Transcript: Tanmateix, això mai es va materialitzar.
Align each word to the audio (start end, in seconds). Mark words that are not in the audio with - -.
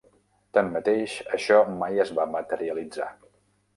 Tanmateix, 0.57 1.13
això 1.39 1.59
mai 1.83 2.03
es 2.05 2.15
va 2.21 2.29
materialitzar. 2.39 3.11